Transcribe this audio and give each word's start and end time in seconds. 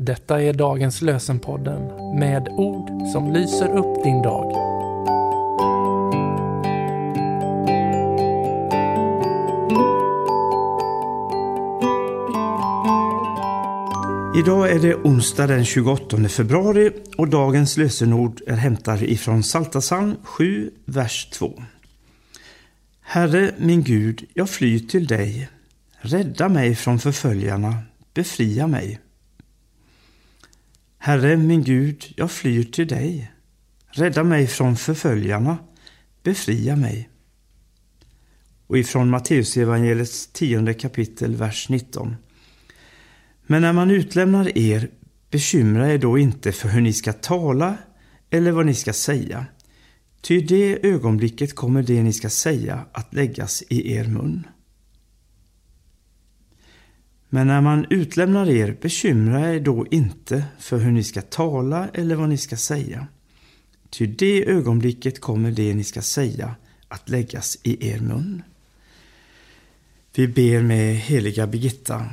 Detta 0.00 0.42
är 0.42 0.52
dagens 0.52 1.02
lösenpodden 1.02 1.86
med 2.18 2.48
ord 2.48 3.08
som 3.12 3.32
lyser 3.32 3.76
upp 3.76 4.04
din 4.04 4.22
dag. 4.22 4.50
Idag 14.38 14.70
är 14.70 14.82
det 14.82 14.94
onsdag 14.94 15.46
den 15.46 15.64
28 15.64 16.28
februari 16.28 16.90
och 17.16 17.28
dagens 17.28 17.76
lösenord 17.76 18.40
är 18.46 18.56
hämtade 18.56 19.12
ifrån 19.12 19.42
Saltasan 19.42 20.16
7, 20.22 20.70
vers 20.84 21.30
2. 21.32 21.62
Herre 23.00 23.54
min 23.58 23.82
Gud, 23.82 24.24
jag 24.34 24.50
flyr 24.50 24.78
till 24.78 25.06
dig. 25.06 25.48
Rädda 26.00 26.48
mig 26.48 26.74
från 26.74 26.98
förföljarna, 26.98 27.74
befria 28.14 28.66
mig. 28.66 29.00
Herre 31.08 31.36
min 31.36 31.64
Gud, 31.64 32.04
jag 32.16 32.30
flyr 32.30 32.64
till 32.64 32.86
dig. 32.86 33.32
Rädda 33.90 34.24
mig 34.24 34.46
från 34.46 34.76
förföljarna, 34.76 35.58
befria 36.22 36.76
mig. 36.76 37.08
Och 38.66 38.78
ifrån 38.78 39.10
Matteusevangeliets 39.10 40.26
tionde 40.26 40.74
kapitel, 40.74 41.36
vers 41.36 41.68
19. 41.68 42.16
Men 43.46 43.62
när 43.62 43.72
man 43.72 43.90
utlämnar 43.90 44.58
er, 44.58 44.90
bekymra 45.30 45.92
er 45.92 45.98
då 45.98 46.18
inte 46.18 46.52
för 46.52 46.68
hur 46.68 46.80
ni 46.80 46.92
ska 46.92 47.12
tala 47.12 47.76
eller 48.30 48.52
vad 48.52 48.66
ni 48.66 48.74
ska 48.74 48.92
säga. 48.92 49.46
Ty 50.20 50.36
i 50.36 50.40
det 50.40 50.86
ögonblicket 50.86 51.54
kommer 51.54 51.82
det 51.82 52.02
ni 52.02 52.12
ska 52.12 52.30
säga 52.30 52.86
att 52.92 53.14
läggas 53.14 53.62
i 53.68 53.92
er 53.92 54.04
mun. 54.04 54.46
Men 57.28 57.46
när 57.46 57.60
man 57.60 57.86
utlämnar 57.90 58.48
er, 58.50 58.76
bekymra 58.82 59.54
er 59.54 59.60
då 59.60 59.86
inte 59.90 60.44
för 60.58 60.78
hur 60.78 60.90
ni 60.90 61.04
ska 61.04 61.22
tala 61.22 61.88
eller 61.94 62.14
vad 62.14 62.28
ni 62.28 62.38
ska 62.38 62.56
säga. 62.56 63.06
Ty 63.90 64.06
det 64.06 64.48
ögonblicket 64.48 65.20
kommer 65.20 65.50
det 65.50 65.74
ni 65.74 65.84
ska 65.84 66.02
säga 66.02 66.54
att 66.88 67.08
läggas 67.08 67.58
i 67.62 67.90
er 67.90 68.00
mun. 68.00 68.42
Vi 70.14 70.28
ber 70.28 70.62
med 70.62 70.96
heliga 70.96 71.46
Birgitta. 71.46 72.06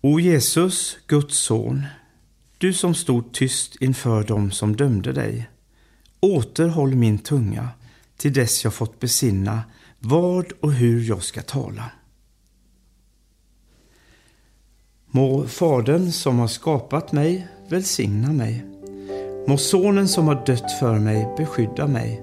O 0.00 0.20
Jesus, 0.20 0.98
Guds 1.06 1.38
son, 1.38 1.82
du 2.58 2.72
som 2.72 2.94
stod 2.94 3.32
tyst 3.32 3.76
inför 3.80 4.24
dem 4.24 4.50
som 4.50 4.76
dömde 4.76 5.12
dig. 5.12 5.48
Återhåll 6.20 6.94
min 6.94 7.18
tunga 7.18 7.68
till 8.16 8.32
dess 8.32 8.64
jag 8.64 8.74
fått 8.74 9.00
besinna 9.00 9.62
vad 9.98 10.52
och 10.52 10.72
hur 10.72 11.08
jag 11.08 11.22
ska 11.22 11.42
tala. 11.42 11.90
Må 15.16 15.44
Fadern 15.46 16.12
som 16.12 16.38
har 16.38 16.46
skapat 16.46 17.12
mig 17.12 17.48
välsigna 17.68 18.32
mig. 18.32 18.64
Må 19.48 19.56
Sonen 19.56 20.08
som 20.08 20.28
har 20.28 20.46
dött 20.46 20.72
för 20.80 20.98
mig 20.98 21.28
beskydda 21.36 21.86
mig. 21.86 22.22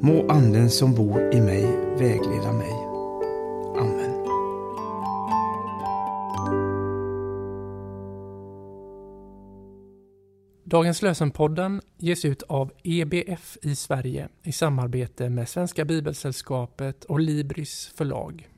Må 0.00 0.30
Anden 0.30 0.70
som 0.70 0.94
bor 0.94 1.34
i 1.34 1.40
mig 1.40 1.62
vägleda 1.98 2.52
mig. 2.52 2.72
Amen. 3.78 4.12
Dagens 10.64 11.02
lösenpodden 11.02 11.80
ges 11.98 12.24
ut 12.24 12.42
av 12.42 12.72
EBF 12.84 13.58
i 13.62 13.74
Sverige 13.74 14.28
i 14.42 14.52
samarbete 14.52 15.28
med 15.28 15.48
Svenska 15.48 15.84
Bibelsällskapet 15.84 17.04
och 17.04 17.20
Libris 17.20 17.92
förlag. 17.96 18.51